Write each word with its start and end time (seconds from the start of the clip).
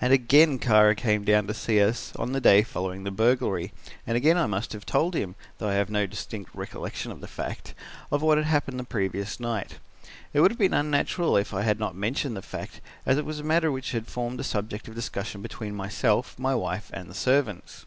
"And 0.00 0.10
again 0.10 0.58
Kara 0.58 0.94
came 0.94 1.22
down 1.22 1.46
to 1.48 1.52
see 1.52 1.78
us 1.78 2.16
on 2.16 2.32
the 2.32 2.40
day 2.40 2.62
following 2.62 3.04
the 3.04 3.10
burglary, 3.10 3.74
and 4.06 4.16
again 4.16 4.38
I 4.38 4.46
must 4.46 4.72
have 4.72 4.86
told 4.86 5.12
him, 5.12 5.34
though 5.58 5.68
I 5.68 5.74
have 5.74 5.90
no 5.90 6.06
distinct 6.06 6.54
recollection 6.54 7.12
of 7.12 7.20
the 7.20 7.28
fact, 7.28 7.74
of 8.10 8.22
what 8.22 8.38
had 8.38 8.46
happened 8.46 8.80
the 8.80 8.84
previous 8.84 9.38
night. 9.38 9.76
It 10.32 10.40
would 10.40 10.50
have 10.50 10.56
been 10.58 10.72
unnatural 10.72 11.36
if 11.36 11.52
I 11.52 11.60
had 11.60 11.78
not 11.78 11.94
mentioned 11.94 12.38
the 12.38 12.40
fact, 12.40 12.80
as 13.04 13.18
it 13.18 13.26
was 13.26 13.38
a 13.38 13.42
matter 13.44 13.70
which 13.70 13.92
had 13.92 14.06
formed 14.08 14.40
a 14.40 14.44
subject 14.44 14.88
of 14.88 14.94
discussion 14.94 15.42
between 15.42 15.74
myself, 15.74 16.38
my 16.38 16.54
wife 16.54 16.88
and 16.94 17.10
the 17.10 17.14
servants. 17.14 17.84